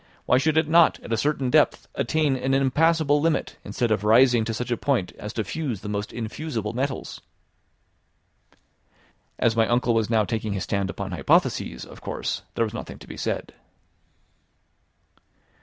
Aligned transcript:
Why 0.25 0.39
should 0.39 0.57
it 0.57 0.67
not, 0.67 0.99
at 1.01 1.13
a 1.13 1.15
certain 1.15 1.51
depth, 1.51 1.87
attain 1.93 2.35
an 2.35 2.55
impassable 2.55 3.21
limit, 3.21 3.57
instead 3.63 3.91
of 3.91 4.03
rising 4.03 4.43
to 4.45 4.51
such 4.55 4.71
a 4.71 4.75
point 4.75 5.11
as 5.19 5.31
to 5.33 5.43
fuse 5.43 5.81
the 5.81 5.89
most 5.89 6.11
infusible 6.11 6.73
metals?" 6.73 7.21
As 9.37 9.55
my 9.55 9.67
uncle 9.67 9.93
was 9.93 10.09
now 10.09 10.25
taking 10.25 10.53
his 10.53 10.63
stand 10.63 10.89
upon 10.89 11.11
hypotheses, 11.11 11.85
of 11.85 12.01
course, 12.01 12.41
there 12.55 12.65
was 12.65 12.73
nothing 12.73 12.97
to 12.97 13.05
be 13.07 13.15
said. 13.15 13.53